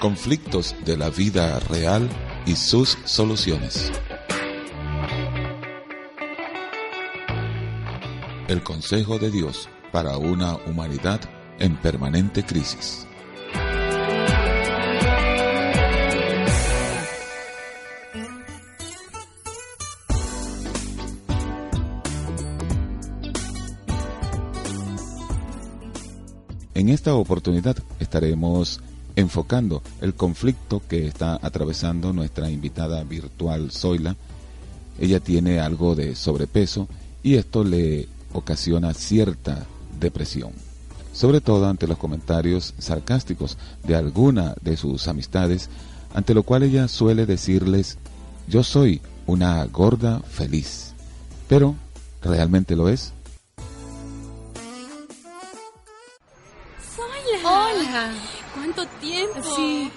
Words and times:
conflictos 0.00 0.74
de 0.86 0.96
la 0.96 1.10
vida 1.10 1.60
real 1.60 2.08
y 2.46 2.56
sus 2.56 2.96
soluciones. 3.04 3.92
El 8.48 8.62
Consejo 8.64 9.18
de 9.18 9.30
Dios 9.30 9.68
para 9.92 10.16
una 10.16 10.56
humanidad 10.66 11.20
en 11.58 11.76
permanente 11.76 12.42
crisis. 12.42 13.06
En 26.74 26.88
esta 26.88 27.14
oportunidad 27.14 27.76
estaremos 27.98 28.80
enfocando 29.20 29.82
el 30.00 30.14
conflicto 30.14 30.82
que 30.88 31.06
está 31.06 31.38
atravesando 31.42 32.12
nuestra 32.12 32.50
invitada 32.50 33.02
virtual 33.04 33.70
Zoila. 33.70 34.16
Ella 34.98 35.20
tiene 35.20 35.60
algo 35.60 35.94
de 35.94 36.14
sobrepeso 36.14 36.88
y 37.22 37.36
esto 37.36 37.64
le 37.64 38.08
ocasiona 38.32 38.94
cierta 38.94 39.66
depresión, 39.98 40.52
sobre 41.12 41.40
todo 41.40 41.68
ante 41.68 41.86
los 41.86 41.98
comentarios 41.98 42.74
sarcásticos 42.78 43.56
de 43.84 43.96
alguna 43.96 44.54
de 44.62 44.76
sus 44.76 45.08
amistades, 45.08 45.68
ante 46.14 46.34
lo 46.34 46.42
cual 46.42 46.62
ella 46.62 46.88
suele 46.88 47.26
decirles, 47.26 47.98
yo 48.48 48.62
soy 48.62 49.00
una 49.26 49.64
gorda 49.66 50.20
feliz, 50.20 50.92
pero 51.48 51.74
¿realmente 52.22 52.76
lo 52.76 52.88
es? 52.88 53.12
Sí. 59.42 59.90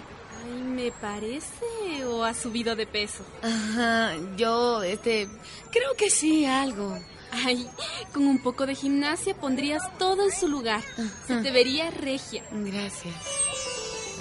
Ay, 0.43 0.61
me 0.61 0.91
parece 0.91 2.05
o 2.05 2.23
ha 2.23 2.33
subido 2.33 2.75
de 2.75 2.85
peso. 2.85 3.23
Ajá, 3.41 4.13
yo, 4.35 4.83
este, 4.83 5.27
creo 5.71 5.95
que 5.97 6.09
sí, 6.09 6.45
algo. 6.45 6.97
Ay, 7.31 7.67
con 8.13 8.27
un 8.27 8.41
poco 8.41 8.65
de 8.65 8.75
gimnasia 8.75 9.35
pondrías 9.35 9.97
todo 9.97 10.23
en 10.23 10.31
su 10.31 10.47
lugar. 10.47 10.83
Se 11.27 11.37
te 11.37 11.51
vería 11.51 11.89
regia. 11.89 12.43
Gracias. 12.51 13.15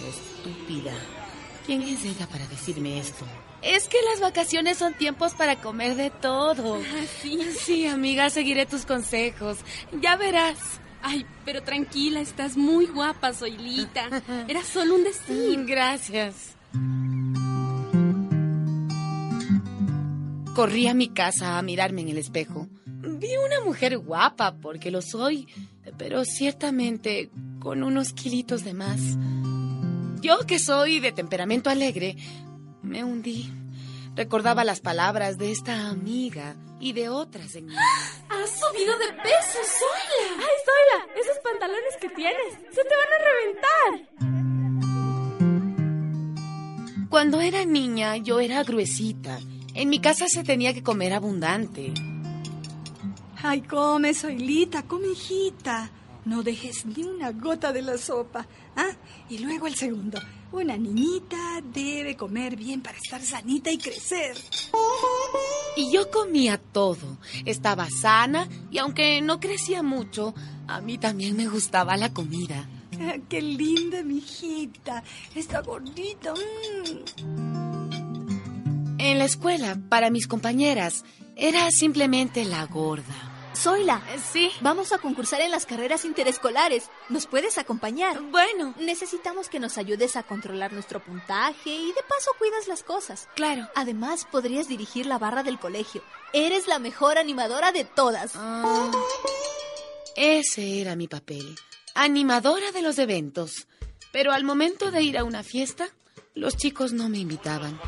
Estúpida. 0.08 0.92
¿Quién 1.66 1.82
es 1.82 2.04
ella 2.04 2.26
para 2.26 2.46
decirme 2.46 2.98
esto? 2.98 3.24
Es 3.60 3.86
que 3.86 3.98
las 4.10 4.20
vacaciones 4.20 4.78
son 4.78 4.94
tiempos 4.94 5.34
para 5.34 5.60
comer 5.60 5.94
de 5.94 6.10
todo. 6.10 6.76
Ah, 6.76 7.04
sí. 7.20 7.38
Sí, 7.56 7.86
amiga, 7.86 8.30
seguiré 8.30 8.66
tus 8.66 8.84
consejos. 8.86 9.58
Ya 10.00 10.16
verás. 10.16 10.58
Ay, 11.02 11.26
pero 11.44 11.62
tranquila, 11.62 12.20
estás 12.20 12.56
muy 12.56 12.86
guapa, 12.86 13.32
Zoilita. 13.32 14.08
Era 14.48 14.62
solo 14.62 14.94
un 14.94 15.04
decir. 15.04 15.64
Gracias. 15.66 16.56
Corrí 20.54 20.86
a 20.86 20.94
mi 20.94 21.08
casa 21.08 21.58
a 21.58 21.62
mirarme 21.62 22.02
en 22.02 22.08
el 22.10 22.18
espejo. 22.18 22.68
Vi 22.86 23.30
una 23.44 23.64
mujer 23.64 23.98
guapa, 23.98 24.56
porque 24.60 24.90
lo 24.90 25.02
soy, 25.02 25.48
pero 25.98 26.24
ciertamente 26.24 27.30
con 27.58 27.82
unos 27.82 28.12
kilitos 28.12 28.64
de 28.64 28.74
más. 28.74 29.00
Yo, 30.20 30.40
que 30.46 30.58
soy 30.58 31.00
de 31.00 31.10
temperamento 31.10 31.68
alegre, 31.68 32.16
me 32.82 33.02
hundí. 33.02 33.50
Recordaba 34.14 34.62
las 34.62 34.80
palabras 34.80 35.38
de 35.38 35.50
esta 35.50 35.88
amiga 35.88 36.54
y 36.80 36.92
de 36.92 37.08
otras 37.08 37.54
en. 37.56 37.68
Has 38.42 38.50
subido 38.50 38.98
de 38.98 39.06
peso, 39.22 39.58
Zoila. 39.62 40.34
¡Ay, 40.38 40.56
Zoila! 40.66 40.98
Esos 41.20 41.38
pantalones 41.44 41.96
que 42.00 42.08
tienes 42.08 42.54
se 42.70 42.82
te 42.82 42.94
van 43.00 43.12
a 43.14 43.18
reventar. 43.30 43.90
Cuando 47.08 47.40
era 47.40 47.64
niña, 47.64 48.16
yo 48.16 48.40
era 48.40 48.64
gruesita. 48.64 49.38
En 49.74 49.88
mi 49.90 50.00
casa 50.00 50.26
se 50.26 50.42
tenía 50.42 50.74
que 50.74 50.82
comer 50.82 51.12
abundante. 51.12 51.94
Ay, 53.40 53.62
come, 53.62 54.12
Zoilita, 54.12 54.82
come, 54.88 55.08
hijita. 55.08 55.90
No 56.24 56.42
dejes 56.42 56.84
ni 56.84 57.04
una 57.04 57.30
gota 57.30 57.72
de 57.72 57.82
la 57.82 57.96
sopa. 57.96 58.46
¿Ah? 58.74 58.90
Y 59.28 59.38
luego 59.38 59.68
el 59.68 59.76
segundo. 59.76 60.20
Una 60.50 60.76
niñita 60.76 61.60
debe 61.62 62.16
comer 62.16 62.56
bien 62.56 62.82
para 62.82 62.98
estar 62.98 63.22
sanita 63.22 63.70
y 63.70 63.78
crecer. 63.78 64.36
Y 65.76 65.90
yo 65.92 66.10
comía 66.10 66.58
todo. 66.58 67.18
Estaba 67.44 67.88
sana 67.90 68.48
y 68.70 68.78
aunque 68.78 69.20
no 69.22 69.40
crecía 69.40 69.82
mucho, 69.82 70.34
a 70.66 70.80
mí 70.80 70.98
también 70.98 71.36
me 71.36 71.48
gustaba 71.48 71.96
la 71.96 72.12
comida. 72.12 72.68
Ah, 73.00 73.16
qué 73.28 73.40
linda, 73.40 74.02
mi 74.02 74.18
hijita. 74.18 75.02
Está 75.34 75.60
gordita. 75.60 76.34
Mm. 77.24 77.62
En 78.98 79.18
la 79.18 79.24
escuela, 79.24 79.78
para 79.88 80.10
mis 80.10 80.28
compañeras, 80.28 81.04
era 81.34 81.70
simplemente 81.70 82.44
la 82.44 82.66
gorda. 82.66 83.31
Zoila, 83.54 84.00
Sí. 84.32 84.50
vamos 84.60 84.92
a 84.92 84.98
concursar 84.98 85.40
en 85.42 85.50
las 85.50 85.66
carreras 85.66 86.04
interescolares. 86.04 86.88
¿Nos 87.10 87.26
puedes 87.26 87.58
acompañar? 87.58 88.20
Bueno, 88.22 88.74
Necesitamos 88.78 89.48
que 89.48 89.60
nos 89.60 89.78
ayudes 89.78 90.16
a 90.16 90.22
controlar 90.22 90.72
nuestro 90.72 91.02
puntaje 91.04 91.70
y 91.70 91.86
de 91.92 92.02
paso 92.08 92.30
cuidas 92.38 92.66
las 92.66 92.82
cosas. 92.82 93.28
claro. 93.34 93.68
Además, 93.74 94.26
podrías 94.30 94.68
dirigir 94.68 95.06
la 95.06 95.18
barra 95.18 95.42
del 95.42 95.58
colegio. 95.58 96.02
Eres 96.32 96.66
la 96.66 96.78
mejor 96.78 97.18
animadora 97.18 97.72
de 97.72 97.84
todas. 97.84 98.32
Ah, 98.36 98.90
ese 100.16 100.80
era 100.80 100.96
mi 100.96 101.08
papel. 101.08 101.56
Animadora 101.94 102.72
de 102.72 102.82
los 102.82 102.98
eventos. 102.98 103.66
Pero 104.12 104.32
al 104.32 104.44
momento 104.44 104.90
de 104.90 105.02
ir 105.02 105.18
a 105.18 105.24
una 105.24 105.42
fiesta, 105.42 105.88
los 106.34 106.56
chicos 106.56 106.92
no 106.92 107.08
me 107.08 107.18
invitaban. 107.18 107.78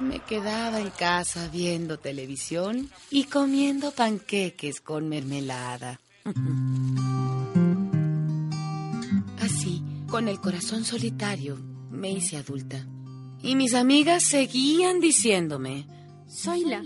Me 0.00 0.20
quedaba 0.20 0.80
en 0.80 0.90
casa 0.90 1.48
viendo 1.48 1.98
televisión 1.98 2.90
y 3.10 3.24
comiendo 3.24 3.92
panqueques 3.92 4.80
con 4.80 5.08
mermelada. 5.08 6.00
Así, 9.40 9.82
con 10.08 10.28
el 10.28 10.40
corazón 10.40 10.84
solitario, 10.84 11.58
me 11.90 12.10
hice 12.10 12.36
adulta. 12.36 12.86
Y 13.42 13.56
mis 13.56 13.74
amigas 13.74 14.24
seguían 14.24 15.00
diciéndome, 15.00 15.86
Zoila, 16.30 16.82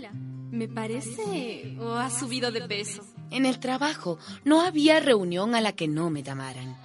me 0.51 0.67
parece 0.67 1.77
o 1.79 1.93
has 1.93 2.19
subido 2.19 2.51
de 2.51 2.67
peso. 2.67 3.03
En 3.31 3.45
el 3.45 3.59
trabajo 3.59 4.17
no 4.43 4.61
había 4.61 4.99
reunión 4.99 5.55
a 5.55 5.61
la 5.61 5.71
que 5.71 5.87
no 5.87 6.09
me 6.09 6.21
llamaran. 6.21 6.75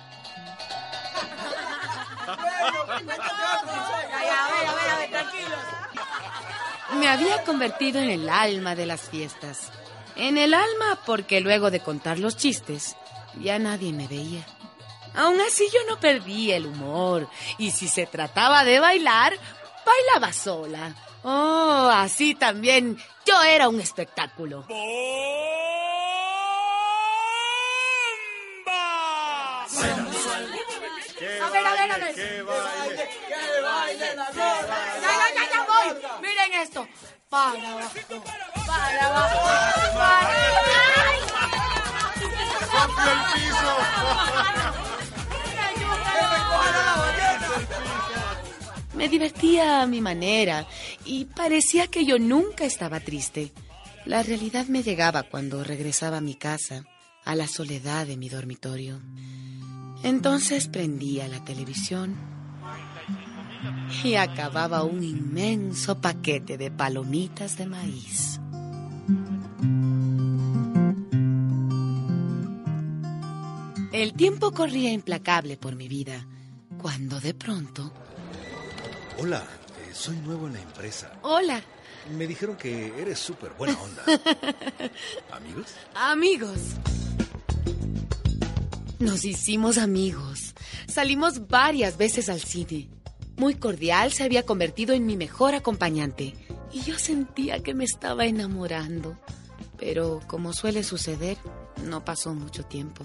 Me 6.99 7.09
había 7.09 7.43
convertido 7.45 8.01
en 8.01 8.11
el 8.11 8.29
alma 8.29 8.75
de 8.75 8.87
las 8.87 9.09
fiestas. 9.09 9.71
En 10.17 10.39
el 10.39 10.55
alma 10.55 11.01
porque 11.05 11.41
luego 11.41 11.71
de 11.71 11.81
contar 11.81 12.19
los 12.19 12.37
chistes, 12.37 12.97
ya 13.41 13.59
nadie 13.59 13.93
me 13.93 14.07
veía. 14.07 14.47
Aún 15.15 15.41
así 15.41 15.69
yo 15.73 15.81
no 15.89 16.01
perdí 16.01 16.53
el 16.53 16.67
humor. 16.67 17.29
Y 17.59 17.71
si 17.73 17.89
se 17.89 18.07
trataba 18.07 18.65
de 18.65 18.81
bailar, 18.81 19.37
bailaba 19.85 20.33
sola. 20.33 20.95
Oh, 21.23 21.91
así 21.93 22.35
también 22.35 22.99
yo 23.27 23.43
era 23.43 23.69
un 23.69 23.81
espectáculo. 23.81 24.67
A 31.43 31.51
ver, 31.51 31.67
a 31.67 31.73
ver, 31.73 31.93
a 31.93 31.99
ver. 31.99 32.15
Ya, 32.17 32.27
ya, 35.01 35.35
ya, 35.35 35.51
ya 35.51 35.67
voy. 35.67 35.89
Miren 36.23 36.54
esto. 36.65 36.89
Para 37.29 37.73
abajo, 37.73 37.95
para 38.67 39.07
abajo, 39.07 39.39
para 39.97 40.45
Me 48.95 49.09
divertía 49.09 49.83
a 49.83 49.87
mi 49.87 50.01
manera 50.01 50.67
y 51.05 51.27
parecía 51.27 51.89
que 51.89 52.05
yo 52.05 52.19
nunca 52.19 52.65
estaba 52.65 53.01
triste. 53.01 53.53
La 54.07 54.23
realidad 54.23 54.67
me 54.67 54.83
llegaba 54.83 55.25
cuando 55.25 55.65
regresaba 55.65 56.19
a 56.19 56.23
mi 56.23 56.37
casa, 56.37 56.85
a 57.25 57.35
la 57.35 57.47
soledad 57.49 58.07
de 58.07 58.17
mi 58.17 58.29
dormitorio. 58.29 59.01
Entonces 60.03 60.69
prendía 60.69 61.27
la 61.29 61.45
televisión 61.45 62.34
y 64.03 64.17
acababa 64.17 64.83
un 64.83 65.03
inmenso 65.03 66.01
paquete 66.01 66.57
de 66.59 66.71
palomitas 66.71 67.57
de 67.57 67.67
maíz. 67.67 68.41
El 73.93 74.13
tiempo 74.15 74.51
corría 74.53 74.91
implacable 74.93 75.57
por 75.57 75.77
mi 75.77 75.89
vida, 75.89 76.27
cuando 76.81 77.21
de 77.21 77.33
pronto... 77.35 77.93
Hola, 79.19 79.39
eh, 79.39 79.91
soy 79.95 80.17
nuevo 80.17 80.49
en 80.49 80.55
la 80.55 80.61
empresa. 80.61 81.13
Hola, 81.23 81.63
Me 82.17 82.27
dijeron 82.27 82.57
que 82.57 82.93
eres 83.01 83.19
súper 83.19 83.53
buena 83.53 83.79
onda. 83.81 84.03
¿Amigos? 85.33 85.67
amigos. 85.95 86.59
Nos 88.99 89.25
hicimos 89.25 89.79
amigos. 89.79 90.55
Salimos 90.89 91.47
varias 91.49 91.97
veces 91.97 92.29
al 92.29 92.41
cine. 92.41 92.89
Muy 93.37 93.55
cordial, 93.57 94.13
se 94.13 94.23
había 94.25 94.45
convertido 94.45 94.95
en 94.95 95.07
mi 95.07 95.17
mejor 95.17 95.55
acompañante. 95.55 96.35
Y 96.73 96.83
yo 96.83 96.99
sentía 96.99 97.63
que 97.63 97.75
me 97.75 97.85
estaba 97.85 98.27
enamorando. 98.27 99.19
Pero, 99.79 100.21
como 100.27 100.53
suele 100.53 100.83
suceder, 100.85 101.37
no 101.85 102.05
pasó 102.05 102.35
mucho 102.35 102.65
tiempo. 102.65 103.05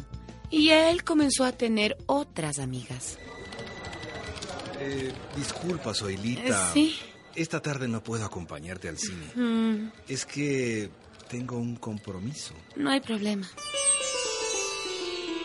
Y 0.51 0.69
él 0.69 1.03
comenzó 1.03 1.43
a 1.45 1.51
tener 1.51 1.97
otras 2.05 2.59
amigas. 2.59 3.17
Eh, 4.79 5.11
disculpa, 5.35 5.93
Zoilita. 5.93 6.69
Eh, 6.69 6.71
sí. 6.73 6.95
Esta 7.35 7.61
tarde 7.61 7.87
no 7.87 8.01
puedo 8.03 8.25
acompañarte 8.25 8.87
al 8.89 8.97
cine. 8.97 9.25
Mm, 9.35 9.91
Es 10.07 10.25
que 10.25 10.89
tengo 11.29 11.57
un 11.57 11.75
compromiso. 11.75 12.53
no 12.75 12.89
hay 12.89 12.99
problema. 13.01 13.47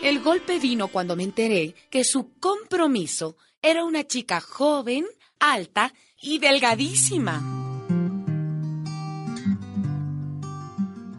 El 0.05 0.21
golpe 0.21 0.59
vino 0.59 0.89
cuando 0.89 1.17
me 1.17 1.23
enteré 1.23 1.75
que 1.89 2.05
su 2.05 2.35
compromiso 2.39 3.39
era 3.63 3.87
una 3.87 4.05
chica 4.07 4.39
joven, 4.39 5.07
alta 5.41 5.95
y 6.21 6.39
delgadísima. 6.39 7.43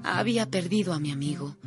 Había 0.03 0.45
perdido 0.51 0.93
a 0.93 0.99
mi 0.99 1.09
amigo. 1.09 1.57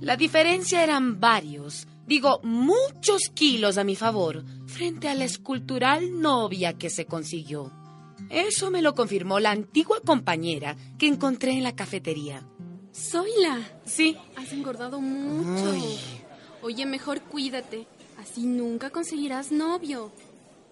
La 0.00 0.18
diferencia 0.18 0.84
eran 0.84 1.18
varios, 1.18 1.88
digo, 2.06 2.40
muchos 2.42 3.30
kilos 3.32 3.78
a 3.78 3.84
mi 3.84 3.96
favor, 3.96 4.44
frente 4.66 5.08
a 5.08 5.14
la 5.14 5.24
escultural 5.24 6.20
novia 6.20 6.74
que 6.74 6.90
se 6.90 7.06
consiguió. 7.06 7.72
Eso 8.28 8.70
me 8.70 8.82
lo 8.82 8.94
confirmó 8.94 9.40
la 9.40 9.52
antigua 9.52 10.02
compañera 10.04 10.76
que 10.98 11.06
encontré 11.06 11.52
en 11.52 11.62
la 11.62 11.74
cafetería. 11.74 12.46
Zoila, 12.94 13.60
Sí, 13.86 14.14
has 14.36 14.52
engordado 14.52 15.00
mucho. 15.00 15.72
Ay. 15.72 16.15
Oye, 16.66 16.84
mejor 16.84 17.20
cuídate. 17.20 17.86
Así 18.18 18.44
nunca 18.44 18.90
conseguirás 18.90 19.52
novio. 19.52 20.10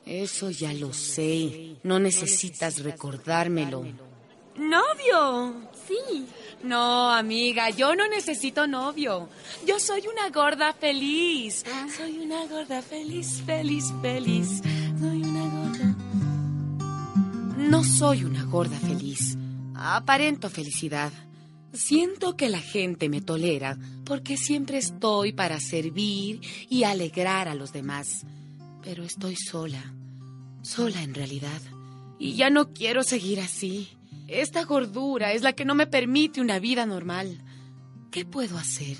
Eso 0.04 0.50
ya 0.50 0.72
lo 0.72 0.92
sé. 0.92 1.76
No 1.84 2.00
necesitas 2.00 2.82
recordármelo. 2.82 3.84
¿Novio? 4.56 5.54
Sí. 5.86 6.26
No, 6.64 7.12
amiga, 7.12 7.70
yo 7.70 7.94
no 7.94 8.08
necesito 8.08 8.66
novio. 8.66 9.28
Yo 9.64 9.78
soy 9.78 10.02
una 10.08 10.30
gorda 10.30 10.72
feliz. 10.72 11.62
Ah. 11.72 11.86
Soy 11.96 12.18
una 12.18 12.44
gorda 12.46 12.82
feliz, 12.82 13.40
feliz, 13.46 13.84
feliz. 14.02 14.62
Soy 14.98 15.22
una 15.22 15.44
gorda. 15.48 15.94
No 17.56 17.84
soy 17.84 18.24
una 18.24 18.42
gorda 18.42 18.78
feliz. 18.80 19.36
Aparento 19.76 20.50
felicidad. 20.50 21.12
Siento 21.74 22.36
que 22.36 22.48
la 22.48 22.60
gente 22.60 23.08
me 23.08 23.20
tolera 23.20 23.76
porque 24.04 24.36
siempre 24.36 24.78
estoy 24.78 25.32
para 25.32 25.58
servir 25.58 26.40
y 26.70 26.84
alegrar 26.84 27.48
a 27.48 27.54
los 27.54 27.72
demás. 27.72 28.24
Pero 28.82 29.02
estoy 29.02 29.34
sola. 29.34 29.92
Sola 30.62 31.02
en 31.02 31.14
realidad. 31.14 31.60
Y 32.18 32.34
ya 32.34 32.48
no 32.48 32.72
quiero 32.72 33.02
seguir 33.02 33.40
así. 33.40 33.88
Esta 34.28 34.64
gordura 34.64 35.32
es 35.32 35.42
la 35.42 35.52
que 35.52 35.64
no 35.64 35.74
me 35.74 35.88
permite 35.88 36.40
una 36.40 36.60
vida 36.60 36.86
normal. 36.86 37.42
¿Qué 38.12 38.24
puedo 38.24 38.56
hacer? 38.56 38.96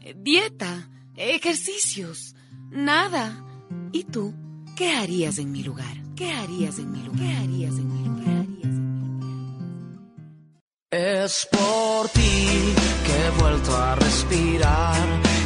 Eh, 0.00 0.16
Dieta, 0.16 0.88
ejercicios, 1.14 2.34
nada. 2.70 3.44
¿Y 3.92 4.04
tú? 4.04 4.34
¿Qué 4.76 4.92
harías 4.92 5.38
en 5.38 5.52
mi 5.52 5.62
lugar? 5.62 6.02
¿Qué 6.16 6.32
harías 6.32 6.78
en 6.78 6.90
mi 6.90 7.02
lugar? 7.02 7.18
¿Qué 7.20 7.32
harías 7.32 7.74
en 7.76 7.92
mi 7.92 8.08
lugar? 8.08 8.57
Es 10.90 11.46
por 11.50 12.08
ti 12.08 12.74
que 13.04 13.12
he 13.12 13.30
vuelto 13.42 13.76
a 13.76 13.94
respirar, 13.96 14.96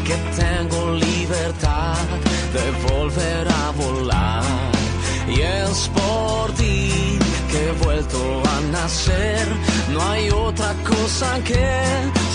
que 0.06 0.14
tengo 0.40 0.92
libertad 0.92 1.98
de 2.52 2.70
volver 2.88 3.48
a 3.48 3.70
volar. 3.72 4.44
Y 5.26 5.40
es 5.40 5.88
por 5.88 6.52
ti 6.52 7.18
que 7.50 7.70
he 7.70 7.72
vuelto 7.84 8.40
a 8.54 8.60
nacer, 8.70 9.48
no 9.90 10.00
hay 10.10 10.30
otra 10.30 10.74
cosa 10.84 11.40
que 11.42 11.82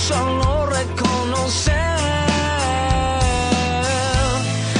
solo 0.05 0.65
reconocer. 0.65 1.75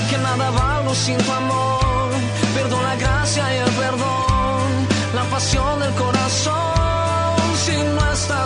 Que 0.09 0.17
nada 0.17 0.49
valgo 0.49 0.93
sin 0.93 1.17
tu 1.17 1.31
amor, 1.31 2.09
pierdo 2.53 2.81
la 2.81 2.95
gracia 2.97 3.55
y 3.55 3.57
el 3.59 3.71
perdón, 3.71 4.67
la 5.15 5.23
pasión 5.31 5.79
del 5.79 5.93
corazón 5.93 6.16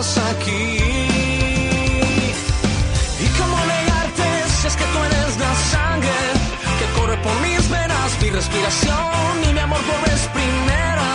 aquí. 0.02 0.78
¿Y 3.20 3.26
cómo 3.38 3.56
negarte 3.66 4.24
si 4.48 4.66
es 4.66 4.76
que 4.76 4.84
tú 4.84 4.98
eres 5.04 5.38
la 5.38 5.54
sangre 5.70 6.18
que 6.78 7.00
corre 7.00 7.16
por 7.18 7.34
mis 7.40 7.70
venas, 7.70 8.10
mi 8.20 8.30
respiración 8.30 9.44
y 9.48 9.52
mi 9.52 9.60
amor 9.60 9.80
por 9.82 10.10
vez 10.10 10.28
primera? 10.34 11.08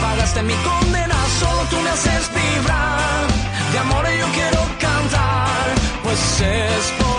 Pagaste 0.00 0.42
mi 0.42 0.54
condena, 0.54 1.16
solo 1.40 1.62
tú 1.70 1.76
me 1.80 1.90
haces 1.90 2.30
vibrar. 2.32 3.26
De 3.72 3.78
amor 3.78 4.04
yo 4.22 4.26
quiero 4.38 4.62
cantar, 4.78 5.64
pues 6.04 6.40
es 6.40 6.84
por 6.98 7.09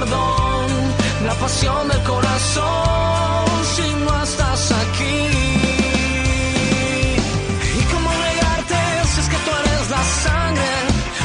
La 0.00 1.34
pasión 1.34 1.88
del 1.88 2.02
corazón 2.04 3.44
si 3.74 3.82
no 4.02 4.22
estás 4.22 4.72
aquí. 4.72 5.28
¿Y 7.78 7.82
cómo 7.92 8.10
negarte 8.10 8.76
si 9.12 9.20
es 9.20 9.28
que 9.28 9.36
tú 9.36 9.50
eres 9.62 9.90
la 9.90 10.02
sangre 10.02 10.72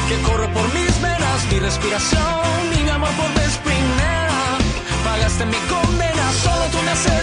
que 0.08 0.16
corre 0.28 0.48
por 0.48 0.74
mis 0.74 1.00
venas, 1.00 1.46
mi 1.50 1.58
respiración 1.58 2.70
mi 2.70 2.90
amor 2.90 3.08
por 3.12 3.32
vez 3.40 3.56
primera? 3.64 4.58
Pagaste 5.04 5.46
mi 5.46 5.60
condena, 5.72 6.32
solo 6.44 6.64
tú 6.70 6.82
me 6.84 6.90
haces 6.90 7.15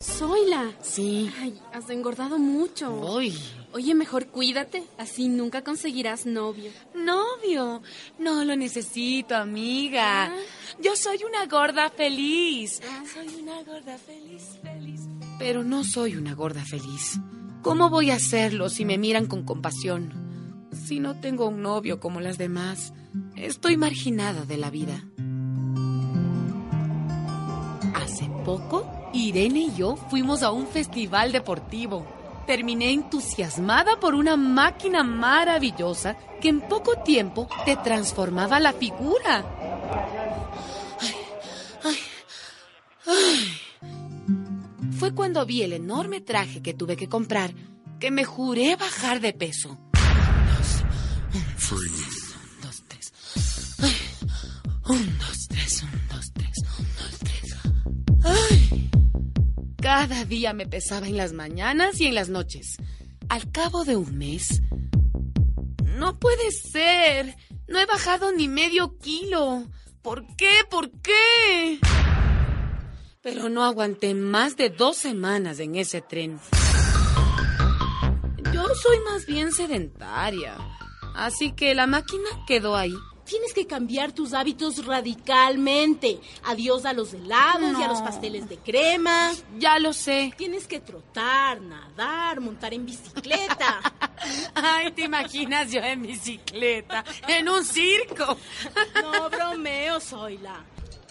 Soyla. 0.00 0.73
Sí. 0.83 1.31
Ay, 1.40 1.59
has 1.73 1.88
engordado 1.88 2.38
mucho. 2.38 2.95
Oye, 3.75 3.95
mejor 3.95 4.26
cuídate, 4.26 4.85
así 4.99 5.28
nunca 5.28 5.62
conseguirás 5.62 6.26
novio. 6.26 6.71
¿Novio? 6.95 7.81
No 8.19 8.45
lo 8.45 8.54
necesito, 8.57 9.35
amiga. 9.35 10.25
Ah. 10.25 10.37
Yo 10.83 10.95
soy 10.97 11.21
una 11.25 11.47
gorda 11.47 11.88
feliz. 11.88 12.83
Ah, 12.85 13.02
soy 13.14 13.28
una 13.40 13.62
gorda 13.62 13.97
feliz, 13.97 14.59
feliz. 14.62 15.00
Pero 15.38 15.64
no 15.64 15.85
soy 15.85 16.16
una 16.16 16.35
gorda 16.35 16.62
feliz. 16.64 17.19
¿Cómo 17.62 17.88
voy 17.88 18.11
a 18.11 18.16
hacerlo 18.16 18.69
si 18.69 18.85
me 18.85 18.99
miran 18.99 19.25
con 19.26 19.42
compasión? 19.45 20.22
Si 20.73 21.00
no 21.00 21.21
tengo 21.21 21.49
un 21.49 21.62
novio 21.62 22.00
como 22.00 22.21
las 22.21 22.38
demás, 22.38 22.95
estoy 23.37 23.76
marginada 23.76 24.47
de 24.47 24.57
la 24.57 24.71
vida. 24.71 25.05
Hace 27.95 28.26
poco, 28.45 28.91
Irene 29.12 29.61
y 29.61 29.75
yo 29.75 29.97
fuimos 29.97 30.43
a 30.43 30.50
un 30.50 30.67
festival 30.67 31.31
deportivo. 31.31 32.07
Terminé 32.47 32.91
entusiasmada 32.91 34.00
por 34.00 34.14
una 34.14 34.37
máquina 34.37 35.05
maravillosa 35.05 36.17
que 36.41 36.49
en 36.49 36.61
poco 36.62 36.97
tiempo 37.05 37.49
te 37.64 37.76
transformaba 37.76 38.59
la 38.59 38.73
figura. 38.73 39.45
Ay, 41.00 41.14
ay, 41.85 41.97
ay. 43.07 43.59
Fue 44.99 45.14
cuando 45.14 45.45
vi 45.45 45.62
el 45.62 45.75
enorme 45.75 46.21
traje 46.21 46.62
que 46.62 46.75
tuve 46.75 46.97
que 46.97 47.09
comprar 47.09 47.52
que 48.00 48.11
me 48.11 48.25
juré 48.25 48.75
bajar 48.76 49.21
de 49.21 49.33
peso. 49.33 49.79
Cada 59.95 60.25
día 60.25 60.55
me 60.55 60.67
pesaba 60.67 61.07
en 61.07 61.19
las 61.19 61.35
mañanas 61.35 62.01
y 62.01 62.07
en 62.07 62.15
las 62.15 62.31
noches. 62.31 62.79
Al 63.29 63.53
cabo 63.53 63.85
de 63.85 63.95
un 63.95 64.17
mes... 64.17 64.63
No 65.99 66.19
puede 66.19 66.51
ser. 66.51 67.37
No 67.69 67.79
he 67.79 67.85
bajado 67.85 68.33
ni 68.33 68.49
medio 68.49 68.97
kilo. 68.97 69.67
¿Por 70.01 70.25
qué? 70.37 70.49
¿Por 70.71 70.91
qué? 71.03 71.79
Pero 73.21 73.51
no 73.51 73.65
aguanté 73.65 74.15
más 74.15 74.57
de 74.57 74.71
dos 74.71 74.97
semanas 74.97 75.59
en 75.59 75.77
ese 75.77 76.01
tren. 76.01 76.41
Yo 78.51 78.65
soy 78.75 78.99
más 79.05 79.27
bien 79.27 79.53
sedentaria. 79.53 80.57
Así 81.15 81.53
que 81.53 81.75
la 81.75 81.87
máquina 81.87 82.31
quedó 82.47 82.77
ahí. 82.77 82.95
Tienes 83.25 83.55
que 83.55 83.67
cambiar 83.67 84.12
tus 84.12 84.33
hábitos 84.35 84.85
radicalmente. 84.85 86.19
Adiós 86.45 86.85
a 86.85 86.93
los 86.93 87.14
helados 87.14 87.79
y 87.79 87.83
a 87.83 87.88
los 87.88 88.00
pasteles 88.02 88.49
de 88.49 88.59
crema. 88.59 89.33
Ya 89.59 89.79
lo 89.79 89.93
sé. 89.93 90.33
Tienes 90.37 90.67
que 90.67 90.81
trotar, 90.81 91.61
nadar, 91.61 92.41
montar 92.41 92.75
en 92.75 92.85
bicicleta. 92.85 93.81
Ay, 94.55 94.91
¿te 94.93 95.02
imaginas 95.02 95.71
yo 95.71 95.81
en 95.81 96.02
bicicleta? 96.02 97.05
En 97.29 97.49
un 97.49 97.64
circo. 97.64 98.37
No 99.02 99.31
bromeo, 99.31 100.00
Zoila. 100.00 100.64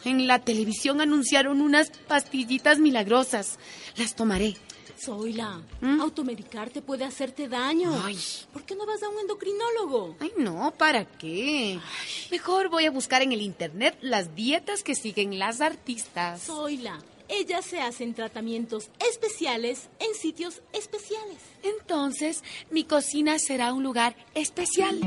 En 0.03 0.27
la 0.27 0.39
televisión 0.39 1.00
anunciaron 1.00 1.62
unas 1.62 1.91
pastillitas 2.08 2.80
milagrosas. 2.80 3.60
Las 3.96 4.15
tomaré. 4.15 4.58
Zoila, 5.03 5.62
¿Mm? 5.81 6.01
automedicarte 6.01 6.81
puede 6.81 7.05
hacerte 7.05 7.48
daño. 7.48 7.91
Ay. 8.03 8.17
¿Por 8.53 8.63
qué 8.63 8.75
no 8.75 8.86
vas 8.86 9.01
a 9.01 9.10
un 9.10 9.20
endocrinólogo? 9.20 10.15
Ay, 10.20 10.31
no, 10.38 10.72
¿para 10.77 11.05
qué? 11.05 11.79
Mejor 12.29 12.70
voy 12.70 12.86
a 12.86 12.91
buscar 12.91 13.22
en 13.22 13.31
el 13.31 13.41
internet 13.41 13.98
las 14.01 14.36
dietas 14.36 14.84
que 14.84 14.93
siguen 14.93 15.39
las 15.39 15.60
artistas. 15.62 16.43
Zoila, 16.43 17.00
ellas 17.29 17.65
se 17.65 17.79
hacen 17.81 18.13
tratamientos 18.13 18.89
especiales 19.10 19.89
en 20.00 20.13
sitios 20.13 20.62
especiales. 20.74 21.38
Entonces, 21.63 22.43
mi 22.70 22.84
cocina 22.84 23.39
será 23.39 23.74
un 23.74 23.84
lugar 23.84 24.15
especial. 24.36 25.00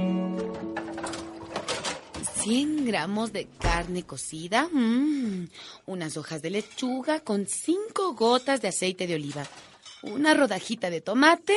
100 2.42 2.84
gramos 2.84 3.32
de 3.32 3.46
carne 3.58 4.02
cocida, 4.02 4.68
mm, 4.70 5.48
unas 5.86 6.16
hojas 6.16 6.42
de 6.42 6.50
lechuga 6.50 7.20
con 7.20 7.46
5 7.46 8.12
gotas 8.14 8.60
de 8.60 8.68
aceite 8.68 9.06
de 9.06 9.14
oliva, 9.14 9.46
una 10.12 10.34
rodajita 10.34 10.90
de 10.90 11.00
tomate 11.00 11.56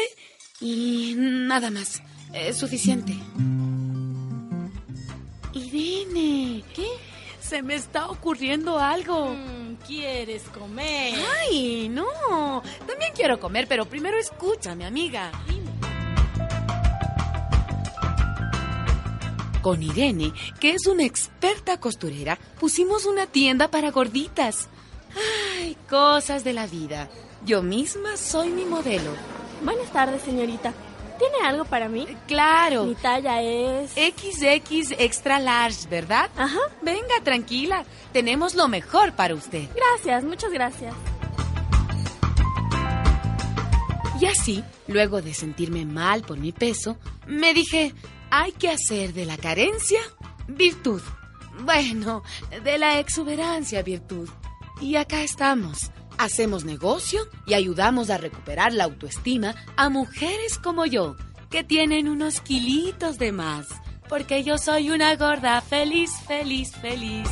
y 0.59 1.15
nada 1.17 1.69
más. 1.69 2.01
Es 2.33 2.57
suficiente. 2.57 3.13
Irene, 5.53 6.63
¿Qué? 6.75 6.87
se 7.39 7.61
me 7.61 7.75
está 7.75 8.09
ocurriendo 8.09 8.77
algo. 8.77 9.33
Mm, 9.33 9.75
¿Quieres 9.85 10.43
comer? 10.43 11.13
Ay, 11.39 11.87
no. 11.89 12.61
También 12.85 13.13
quiero 13.15 13.39
comer, 13.39 13.67
pero 13.67 13.85
primero 13.85 14.17
escúchame, 14.17 14.85
amiga. 14.85 15.31
Con 19.61 19.81
Irene, 19.81 20.33
que 20.59 20.71
es 20.71 20.87
una 20.87 21.03
experta 21.03 21.79
costurera, 21.79 22.37
pusimos 22.59 23.05
una 23.05 23.27
tienda 23.27 23.69
para 23.69 23.91
gorditas. 23.91 24.69
Ay, 25.57 25.77
cosas 25.89 26.43
de 26.43 26.53
la 26.53 26.67
vida. 26.67 27.09
Yo 27.45 27.61
misma 27.61 28.17
soy 28.17 28.49
mi 28.49 28.65
modelo. 28.65 29.11
Buenas 29.63 29.91
tardes, 29.91 30.21
señorita. 30.21 30.73
¿Tiene 31.17 31.47
algo 31.47 31.65
para 31.65 31.89
mí? 31.89 32.07
Claro. 32.27 32.85
Mi 32.85 32.95
talla 32.95 33.41
es... 33.41 33.91
XX 33.91 34.91
extra 34.99 35.39
large, 35.39 35.87
¿verdad? 35.89 36.29
Ajá. 36.37 36.59
Venga, 36.81 37.15
tranquila. 37.23 37.85
Tenemos 38.13 38.53
lo 38.53 38.67
mejor 38.67 39.13
para 39.13 39.33
usted. 39.33 39.67
Gracias, 39.75 40.23
muchas 40.23 40.51
gracias. 40.51 40.93
Y 44.19 44.25
así, 44.25 44.63
luego 44.87 45.21
de 45.21 45.33
sentirme 45.33 45.85
mal 45.85 46.21
por 46.21 46.37
mi 46.37 46.51
peso, 46.51 46.97
me 47.27 47.53
dije, 47.53 47.93
hay 48.31 48.51
que 48.51 48.69
hacer 48.69 49.13
de 49.13 49.25
la 49.25 49.37
carencia 49.37 49.99
virtud. 50.47 51.01
Bueno, 51.61 52.23
de 52.63 52.77
la 52.77 52.99
exuberancia 52.99 53.81
virtud. 53.81 54.29
Y 54.81 54.95
acá 54.95 55.21
estamos. 55.21 55.91
Hacemos 56.17 56.65
negocio 56.65 57.21
y 57.45 57.53
ayudamos 57.53 58.09
a 58.09 58.17
recuperar 58.17 58.73
la 58.73 58.85
autoestima 58.85 59.55
a 59.75 59.89
mujeres 59.89 60.57
como 60.57 60.85
yo, 60.85 61.15
que 61.49 61.63
tienen 61.63 62.07
unos 62.07 62.41
kilitos 62.41 63.19
de 63.19 63.31
más. 63.31 63.67
Porque 64.09 64.43
yo 64.43 64.57
soy 64.57 64.89
una 64.89 65.15
gorda 65.15 65.61
feliz, 65.61 66.11
feliz, 66.27 66.71
feliz. 66.71 67.27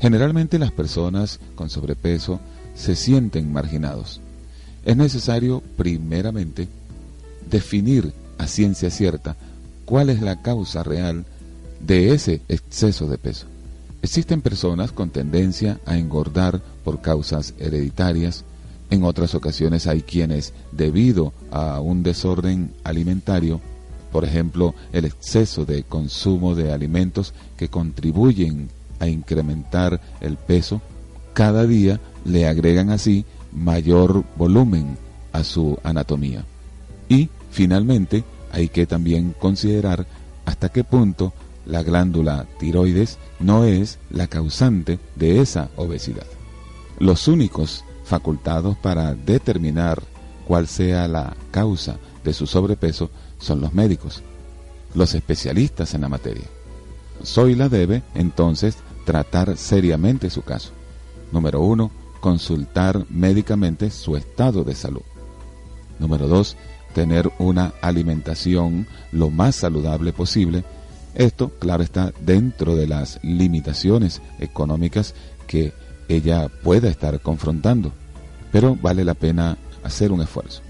Generalmente 0.00 0.58
las 0.58 0.72
personas 0.72 1.40
con 1.54 1.68
sobrepeso 1.68 2.40
se 2.74 2.96
sienten 2.96 3.52
marginados. 3.52 4.20
Es 4.84 4.96
necesario, 4.96 5.62
primeramente, 5.76 6.68
definir 7.50 8.14
a 8.38 8.46
ciencia 8.46 8.90
cierta 8.90 9.36
cuál 9.84 10.08
es 10.08 10.22
la 10.22 10.40
causa 10.40 10.82
real 10.82 11.26
de 11.80 12.14
ese 12.14 12.40
exceso 12.48 13.06
de 13.08 13.18
peso. 13.18 13.46
Existen 14.02 14.40
personas 14.40 14.92
con 14.92 15.10
tendencia 15.10 15.78
a 15.84 15.98
engordar 15.98 16.62
por 16.82 17.02
causas 17.02 17.52
hereditarias. 17.58 18.44
En 18.88 19.04
otras 19.04 19.34
ocasiones 19.34 19.86
hay 19.86 20.00
quienes, 20.00 20.54
debido 20.72 21.34
a 21.50 21.80
un 21.80 22.02
desorden 22.02 22.72
alimentario, 22.82 23.60
por 24.10 24.24
ejemplo, 24.24 24.74
el 24.92 25.04
exceso 25.04 25.66
de 25.66 25.82
consumo 25.82 26.54
de 26.54 26.72
alimentos 26.72 27.34
que 27.58 27.68
contribuyen 27.68 28.70
a 29.00 29.08
incrementar 29.08 30.00
el 30.20 30.36
peso, 30.36 30.80
cada 31.32 31.66
día 31.66 32.00
le 32.24 32.46
agregan 32.46 32.90
así 32.90 33.24
mayor 33.52 34.24
volumen 34.36 34.96
a 35.32 35.42
su 35.42 35.78
anatomía. 35.82 36.44
Y 37.08 37.28
finalmente 37.50 38.24
hay 38.52 38.68
que 38.68 38.86
también 38.86 39.34
considerar 39.38 40.06
hasta 40.44 40.68
qué 40.68 40.84
punto 40.84 41.32
la 41.66 41.82
glándula 41.82 42.46
tiroides 42.58 43.18
no 43.38 43.64
es 43.64 43.98
la 44.10 44.26
causante 44.26 44.98
de 45.16 45.40
esa 45.40 45.70
obesidad. 45.76 46.26
Los 46.98 47.28
únicos 47.28 47.84
facultados 48.04 48.76
para 48.76 49.14
determinar 49.14 50.02
cuál 50.46 50.66
sea 50.66 51.06
la 51.06 51.36
causa 51.50 51.96
de 52.24 52.32
su 52.32 52.46
sobrepeso 52.46 53.10
son 53.38 53.60
los 53.60 53.72
médicos, 53.72 54.22
los 54.94 55.14
especialistas 55.14 55.94
en 55.94 56.00
la 56.02 56.08
materia. 56.08 56.44
Zoila 57.24 57.68
debe, 57.68 58.02
entonces, 58.14 58.76
tratar 59.04 59.56
seriamente 59.56 60.30
su 60.30 60.42
caso. 60.42 60.70
Número 61.32 61.60
uno, 61.60 61.90
consultar 62.20 63.06
médicamente 63.08 63.90
su 63.90 64.16
estado 64.16 64.64
de 64.64 64.74
salud. 64.74 65.02
Número 65.98 66.26
dos, 66.28 66.56
tener 66.94 67.30
una 67.38 67.72
alimentación 67.80 68.86
lo 69.12 69.30
más 69.30 69.56
saludable 69.56 70.12
posible. 70.12 70.64
Esto, 71.14 71.50
claro 71.58 71.82
está, 71.82 72.12
dentro 72.20 72.76
de 72.76 72.86
las 72.86 73.18
limitaciones 73.22 74.22
económicas 74.38 75.14
que 75.46 75.72
ella 76.08 76.48
pueda 76.62 76.88
estar 76.88 77.20
confrontando. 77.20 77.92
Pero 78.52 78.76
vale 78.80 79.04
la 79.04 79.14
pena 79.14 79.56
hacer 79.82 80.12
un 80.12 80.22
esfuerzo. 80.22 80.62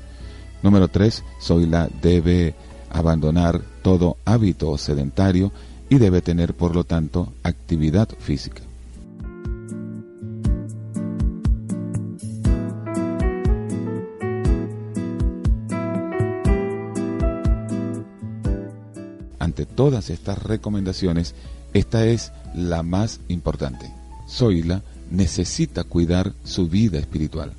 Número 0.63 0.89
tres, 0.89 1.25
Zoila 1.41 1.89
debe 2.03 2.55
abandonar 2.91 3.63
todo 3.83 4.17
hábito 4.25 4.77
sedentario 4.77 5.53
y 5.91 5.99
debe 5.99 6.23
tener, 6.23 6.55
por 6.55 6.75
lo 6.75 6.85
tanto, 6.85 7.33
actividad 7.43 8.09
física. 8.21 8.63
Ante 19.41 19.67
todas 19.67 20.11
estas 20.11 20.41
recomendaciones, 20.45 21.35
esta 21.75 22.07
es 22.07 22.31
la 22.55 22.85
más 22.85 23.21
importante. 23.27 23.93
Zoila 24.29 24.83
necesita 25.11 25.83
cuidar 25.83 26.33
su 26.45 26.69
vida 26.69 27.01
espiritual. 27.01 27.53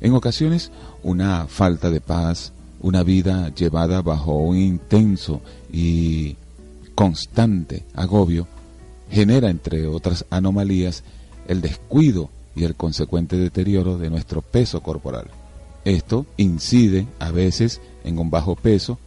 En 0.00 0.14
ocasiones, 0.14 0.70
una 1.02 1.46
falta 1.48 1.90
de 1.90 2.00
paz, 2.00 2.52
una 2.80 3.02
vida 3.02 3.54
llevada 3.54 4.00
bajo 4.00 4.38
un 4.38 4.56
intenso 4.56 5.42
y 5.70 6.36
constante 6.94 7.84
agobio, 7.94 8.46
genera, 9.10 9.50
entre 9.50 9.86
otras 9.86 10.24
anomalías, 10.30 11.04
el 11.48 11.60
descuido 11.60 12.30
y 12.54 12.64
el 12.64 12.74
consecuente 12.74 13.36
deterioro 13.36 13.98
de 13.98 14.10
nuestro 14.10 14.42
peso 14.42 14.82
corporal. 14.82 15.26
Esto 15.84 16.26
incide 16.36 17.06
a 17.18 17.30
veces 17.30 17.80
en 18.04 18.18
un 18.18 18.30
bajo 18.30 18.54
peso, 18.54 18.98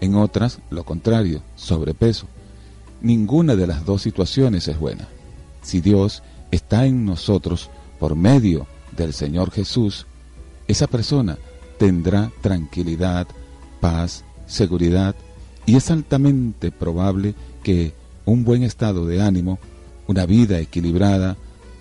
en 0.00 0.14
otras 0.14 0.58
lo 0.70 0.84
contrario, 0.84 1.42
sobrepeso. 1.56 2.26
Ninguna 3.00 3.56
de 3.56 3.66
las 3.66 3.84
dos 3.84 4.02
situaciones 4.02 4.68
es 4.68 4.78
buena. 4.78 5.08
Si 5.62 5.80
Dios 5.80 6.22
está 6.50 6.86
en 6.86 7.04
nosotros 7.04 7.70
por 7.98 8.14
medio 8.14 8.66
del 8.96 9.12
Señor 9.12 9.50
Jesús, 9.50 10.06
esa 10.68 10.86
persona 10.86 11.38
tendrá 11.78 12.30
tranquilidad, 12.40 13.26
paz, 13.80 14.24
seguridad 14.46 15.14
y 15.66 15.76
es 15.76 15.90
altamente 15.90 16.70
probable 16.70 17.34
que 17.62 17.92
un 18.24 18.44
buen 18.44 18.62
estado 18.62 19.06
de 19.06 19.22
ánimo, 19.22 19.58
una 20.06 20.26
vida 20.26 20.58
equilibrada, 20.58 21.36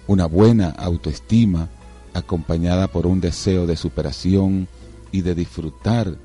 una 0.07 0.25
buena 0.25 0.69
autoestima, 0.69 1.69
acompañada 2.13 2.88
por 2.88 3.07
un 3.07 3.21
deseo 3.21 3.65
de 3.65 3.77
superación 3.77 4.67
y 5.11 5.21
de 5.21 5.35
disfrutar 5.35 6.17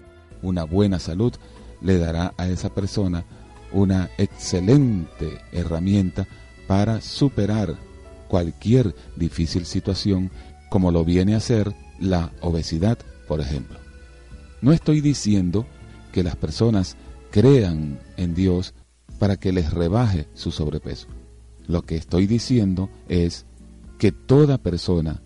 una 0.43 0.65
buena 0.65 0.99
salud, 0.99 1.33
le 1.81 1.99
dará 1.99 2.35
a 2.37 2.49
esa 2.49 2.75
persona 2.75 3.25
una 3.73 4.11
excelente 4.19 5.41
herramienta 5.53 6.27
para 6.67 7.01
superar 7.01 7.77
cualquier 8.29 8.95
difícil 9.17 9.67
situación 9.67 10.31
como 10.69 10.91
lo 10.91 11.05
viene 11.05 11.35
a 11.35 11.41
ser 11.41 11.75
la 12.01 12.33
obesidad, 12.41 12.99
por 13.29 13.41
ejemplo. 13.41 13.79
No 14.61 14.73
estoy 14.73 15.01
diciendo 15.01 15.67
que 16.13 16.23
las 16.23 16.37
personas 16.37 16.97
crean 17.37 17.99
en 18.17 18.35
Dios 18.35 18.73
para 19.19 19.37
que 19.37 19.53
les 19.53 19.71
rebaje 19.71 20.27
su 20.33 20.51
sobrepeso. 20.51 21.07
Lo 21.67 21.83
que 21.83 21.97
estoy 21.97 22.27
diciendo 22.27 22.89
es 23.11 23.45
que 23.99 24.11
toda 24.11 24.57
persona 24.57 25.21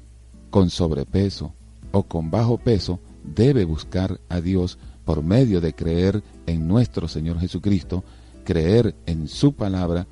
con 0.51 0.71
sobrepeso 0.71 1.55
o 1.93 2.03
con 2.03 2.33
bajo 2.33 2.59
peso 2.59 2.99
debe 3.23 3.65
buscar 3.65 4.19
a 4.29 4.41
Dios 4.41 4.77
por 5.05 5.23
medio 5.23 5.61
de 5.61 5.73
creer 5.73 6.25
en 6.47 6.67
nuestro 6.67 7.07
Señor 7.07 7.39
Jesucristo, 7.39 8.03
creer 8.43 8.97
en 9.07 9.29
su 9.29 9.53
palabra, 9.53 10.09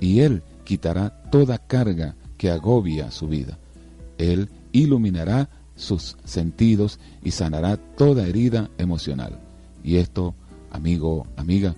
y 0.00 0.20
Él 0.20 0.42
quitará 0.64 1.22
toda 1.30 1.58
carga 1.58 2.16
que 2.38 2.50
agobia 2.50 3.10
su 3.10 3.28
vida. 3.28 3.58
Él 4.16 4.48
iluminará 4.72 5.50
sus 5.76 6.16
sentidos 6.24 6.98
y 7.22 7.32
sanará 7.32 7.76
toda 7.76 8.26
herida 8.26 8.70
emocional. 8.78 9.38
Y 9.84 9.96
esto, 9.96 10.34
amigo, 10.72 11.26
amiga, 11.36 11.74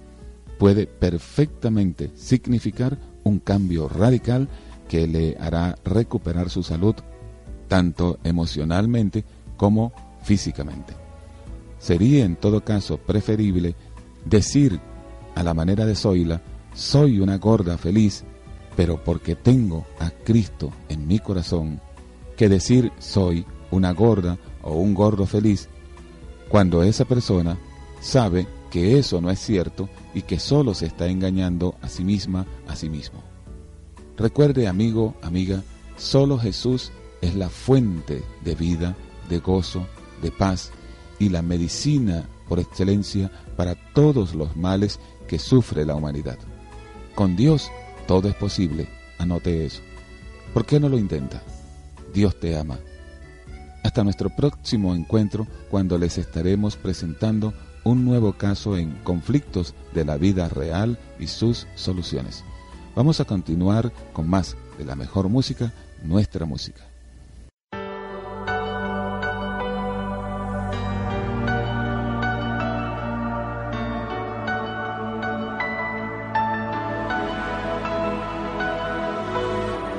puede 0.59 0.87
perfectamente 0.87 2.11
significar 2.15 2.99
un 3.25 3.39
cambio 3.39 3.89
radical 3.89 4.49
que 4.89 5.07
le 5.07 5.37
hará 5.39 5.77
recuperar 5.85 6.51
su 6.51 6.63
salud 6.63 6.95
tanto 7.69 8.19
emocionalmente 8.25 9.25
como 9.57 9.93
físicamente. 10.23 10.95
Sería 11.79 12.25
en 12.25 12.37
todo 12.37 12.65
caso 12.65 12.99
preferible 12.99 13.75
decir 14.25 14.81
a 15.35 15.43
la 15.43 15.55
manera 15.55 15.85
de 15.85 15.95
Zoila, 15.95 16.41
soy 16.75 17.21
una 17.21 17.39
gorda 17.39 17.77
feliz, 17.77 18.25
pero 18.77 19.03
porque 19.03 19.35
tengo 19.35 19.85
a 19.99 20.11
Cristo 20.11 20.71
en 20.89 21.07
mi 21.07 21.19
corazón, 21.19 21.81
que 22.37 22.49
decir 22.49 22.93
soy 22.99 23.45
una 23.71 23.93
gorda 23.93 24.39
o 24.63 24.75
un 24.75 24.95
gordo 24.95 25.27
feliz, 25.27 25.69
cuando 26.49 26.83
esa 26.83 27.05
persona 27.05 27.59
sabe 28.01 28.47
que 28.75 28.99
eso 28.99 29.21
no 29.21 29.31
es 29.31 29.39
cierto 29.39 29.89
y 30.15 30.23
que 30.23 30.41
solo 30.41 30.75
se 30.75 30.87
está 30.87 31.07
engañando 31.07 31.77
a 31.81 31.89
sí 31.89 32.03
misma, 32.03 32.45
a 32.67 32.75
sí 32.75 32.91
mismo. 32.91 33.23
Recuerde, 34.17 34.67
amigo, 34.67 35.15
amiga, 35.23 35.63
solo 35.97 36.39
Jesús 36.41 36.91
es 37.21 37.37
la 37.37 37.51
fuente 37.51 38.25
de 38.45 38.57
vida, 38.57 38.97
de 39.29 39.39
gozo, 39.39 39.87
de 40.23 40.33
paz 40.33 40.73
y 41.21 41.29
la 41.29 41.41
medicina 41.41 42.29
por 42.49 42.59
excelencia 42.59 43.31
para 43.57 43.77
todos 43.93 44.35
los 44.35 44.57
males 44.57 44.99
que 45.29 45.39
sufre 45.39 45.87
la 45.87 45.95
humanidad. 45.95 46.39
Con 47.15 47.37
Dios 47.37 47.71
todo 48.09 48.29
es 48.29 48.35
posible, 48.35 48.89
anote 49.21 49.67
eso. 49.67 49.83
¿Por 50.53 50.67
qué 50.67 50.81
no 50.81 50.89
lo 50.89 50.99
intenta? 50.99 51.45
Dios 52.13 52.41
te 52.41 52.59
ama. 52.59 52.81
Hasta 53.85 54.03
nuestro 54.03 54.31
próximo 54.31 54.97
encuentro 54.97 55.47
cuando 55.71 55.97
les 55.97 56.19
estaremos 56.19 56.75
presentando 56.75 57.55
un 57.85 58.05
nuevo 58.05 58.33
caso 58.33 58.77
en 58.77 58.93
conflictos 59.05 59.75
de 59.93 60.05
la 60.05 60.17
vida 60.17 60.49
real 60.49 60.99
y 61.19 61.29
sus 61.29 61.67
soluciones. 61.75 62.45
Vamos 62.97 63.21
a 63.21 63.25
continuar 63.25 63.93
con 64.13 64.29
más 64.29 64.57
de 64.79 64.85
la 64.85 64.97
mejor 64.97 65.29
música, 65.29 65.73
nuestra 66.03 66.47
música. 66.47 66.85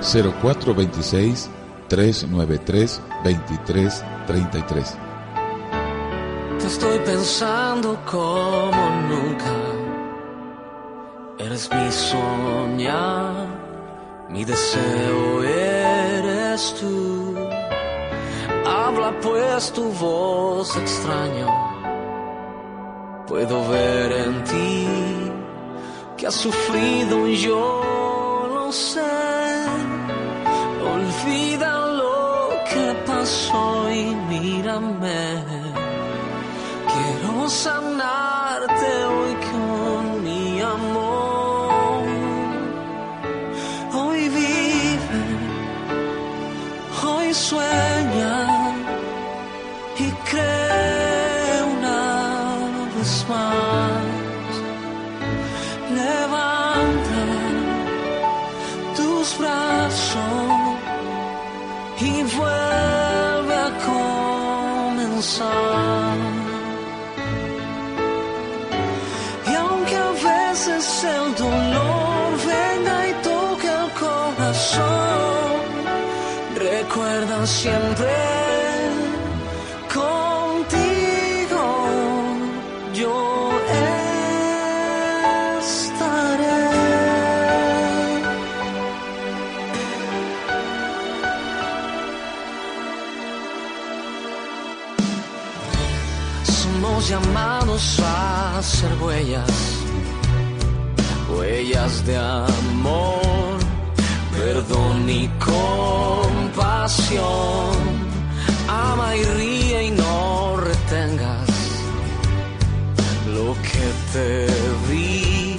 0426 0.05 1.49
393 1.87 3.01
2333. 3.23 5.04
Estoy 6.65 6.97
pensando 6.99 7.95
como 8.09 8.89
nunca. 9.09 9.55
Eres 11.37 11.69
mi 11.71 11.91
soñar, 11.91 13.47
mi 14.29 14.43
deseo 14.43 15.43
eres 15.43 16.75
tú. 16.79 17.35
Habla 18.65 19.13
pues 19.21 19.71
tu 19.73 19.83
voz 19.91 20.75
extraño. 20.75 21.47
Puedo 23.27 23.69
ver 23.69 24.11
en 24.11 24.43
ti 24.45 24.87
que 26.17 26.25
has 26.25 26.35
sufrido 26.35 27.27
y 27.27 27.35
yo 27.37 28.49
lo 28.55 28.71
sé. 28.71 29.65
Olvida 30.93 31.87
lo 32.01 32.49
que 32.71 32.85
pasó 33.05 33.91
y 33.91 34.15
mírame. 34.29 35.64
Sanarte 37.47 39.05
hoy 39.05 39.35
con 39.51 40.23
mi 40.23 40.59
amor. 40.61 42.03
Hoy 43.93 44.29
vive, 44.29 45.23
hoy 47.05 47.33
sueña 47.35 48.47
y 49.99 50.11
cree 50.31 51.63
una 51.77 52.55
vez 52.97 53.25
más. 53.29 54.51
Levanta 56.01 57.23
tus 58.95 59.37
brazos 59.37 60.51
y 62.01 62.23
vuelve 62.23 63.55
a 63.55 63.71
comenzar. 64.95 65.84
Siempre 77.43 78.07
contigo 79.93 81.65
yo 82.93 83.51
estaré. 85.59 86.69
Estamos 96.47 97.09
llamados 97.09 97.99
a 97.99 98.61
ser 98.61 98.93
huellas, 99.01 99.51
huellas 101.29 102.05
de 102.05 102.17
amor, 102.17 103.59
perdón 104.31 105.09
y 105.09 105.27
Ama 108.67 109.15
y 109.15 109.23
ríe 109.23 109.85
y 109.85 109.91
no 109.91 110.55
retengas 110.57 111.49
lo 113.33 113.55
que 113.63 113.87
te 114.13 114.45
vi, 114.87 115.57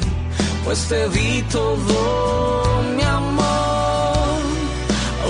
pues 0.65 0.87
te 0.87 1.09
vi 1.09 1.43
todo, 1.51 2.81
mi 2.97 3.03
amor. 3.03 4.39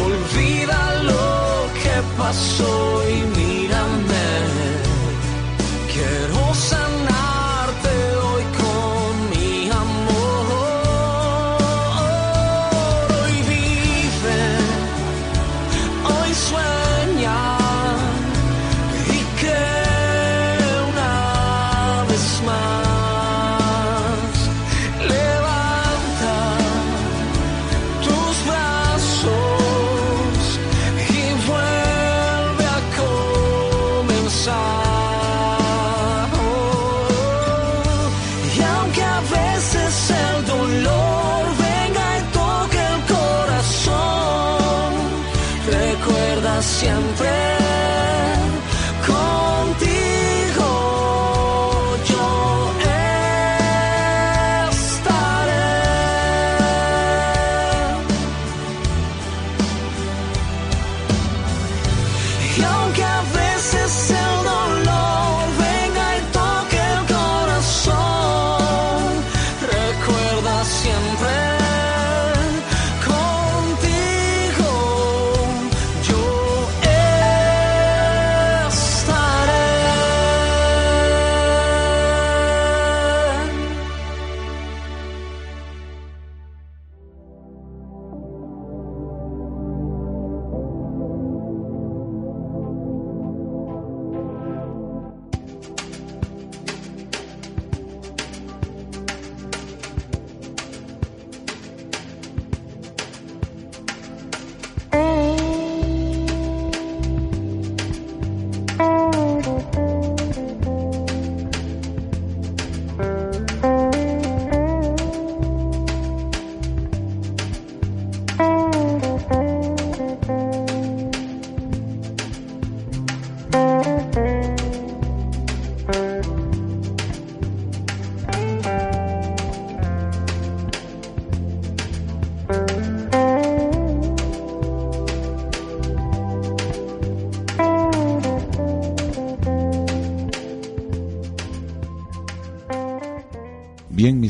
Olvida 0.05 1.03
lo 1.05 1.73
que 1.83 2.19
pasó 2.19 3.03
y 3.09 3.15
mírame. 3.15 3.46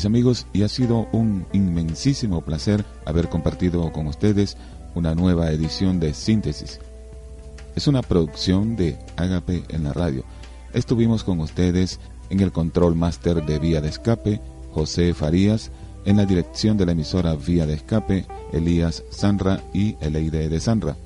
Amigos, 0.07 0.47
y 0.53 0.63
ha 0.63 0.69
sido 0.69 1.09
un 1.13 1.47
inmensísimo 1.53 2.41
placer 2.43 2.85
haber 3.05 3.29
compartido 3.29 3.93
con 3.93 4.07
ustedes 4.07 4.57
una 4.95 5.15
nueva 5.15 5.51
edición 5.51 6.01
de 6.01 6.15
Síntesis. 6.15 6.81
Es 7.75 7.87
una 7.87 8.03
producción 8.03 8.77
de 8.77 8.99
Ágape 9.17 9.65
en 9.69 9.85
la 9.85 9.93
radio. 9.93 10.25
Estuvimos 10.73 11.25
con 11.25 11.41
ustedes 11.41 12.01
en 12.31 12.41
el 12.41 12.53
control 12.53 12.95
máster 12.95 13.45
de 13.45 13.59
Vía 13.59 13.81
de 13.81 13.89
Escape, 13.89 14.41
José 14.73 15.13
Farías, 15.13 15.71
en 16.07 16.17
la 16.17 16.25
dirección 16.25 16.77
de 16.77 16.87
la 16.87 16.93
emisora 16.93 17.35
Vía 17.35 17.67
de 17.67 17.75
Escape, 17.75 18.27
Elías 18.53 19.03
Sanra 19.11 19.61
y 19.75 19.97
Eleide 20.01 20.49
de 20.49 20.61
Sanra. 20.61 20.97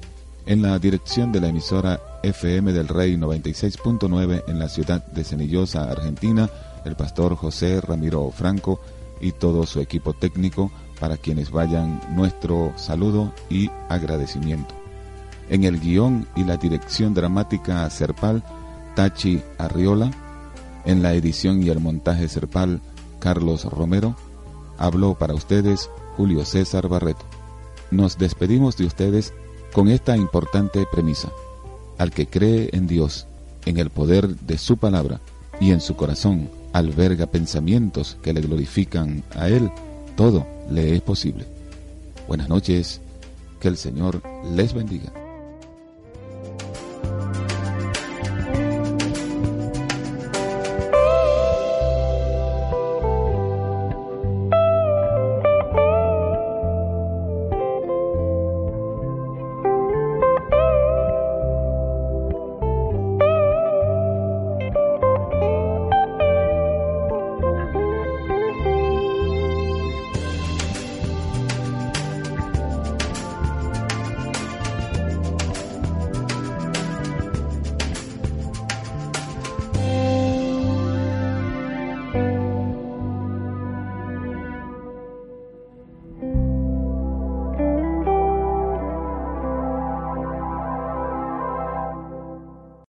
En 0.47 0.63
la 0.63 0.79
dirección 0.79 1.33
de 1.33 1.41
la 1.41 1.49
emisora 1.49 2.01
FM 2.23 2.73
del 2.73 2.89
Rey 2.89 3.17
96.9 3.17 4.45
en 4.47 4.59
la 4.59 4.69
ciudad 4.69 5.05
de 5.07 5.25
Cenillosa, 5.25 5.91
Argentina, 5.91 6.51
el 6.85 6.97
pastor 6.97 7.37
José 7.37 7.81
Ramiro 7.81 8.31
Franco 8.31 8.81
y 9.21 9.33
todo 9.33 9.67
su 9.67 9.81
equipo 9.81 10.13
técnico, 10.15 10.71
para 10.99 11.17
quienes 11.17 11.51
vayan 11.51 12.01
nuestro 12.11 12.73
saludo 12.77 13.33
y 13.49 13.71
agradecimiento. 13.89 14.75
En 15.49 15.65
el 15.65 15.81
guion 15.81 16.29
y 16.37 16.45
la 16.45 16.57
dirección 16.57 17.15
dramática 17.15 17.89
Serpal, 17.91 18.45
Tachi 18.95 19.43
Arriola. 19.59 20.11
En 20.85 21.03
la 21.03 21.13
edición 21.15 21.63
y 21.63 21.69
el 21.69 21.81
montaje 21.81 22.29
Serpal, 22.29 22.81
Carlos 23.19 23.65
Romero. 23.65 24.15
Habló 24.79 25.15
para 25.15 25.35
ustedes 25.35 25.91
Julio 26.17 26.45
César 26.45 26.89
Barreto. 26.89 27.25
Nos 27.91 28.17
despedimos 28.19 28.77
de 28.77 28.87
ustedes 28.87 29.35
con 29.73 29.89
esta 29.89 30.17
importante 30.17 30.87
premisa. 30.91 31.31
Al 31.99 32.13
que 32.13 32.27
cree 32.27 32.71
en 32.73 32.87
Dios, 32.87 33.27
en 33.67 33.79
el 33.79 33.91
poder 33.91 34.29
de 34.37 34.57
su 34.57 34.77
palabra 34.77 35.21
y 35.61 35.73
en 35.73 35.81
su 35.81 35.97
corazón 35.97 36.49
alberga 36.73 37.27
pensamientos 37.27 38.17
que 38.23 38.33
le 38.33 38.41
glorifican 38.41 39.23
a 39.35 39.49
Él, 39.49 39.71
todo 40.17 40.47
le 40.71 40.95
es 40.95 41.03
posible. 41.03 41.47
Buenas 42.29 42.49
noches, 42.49 43.01
que 43.61 43.69
el 43.69 43.77
Señor 43.77 44.23
les 44.55 44.73
bendiga. 44.73 45.13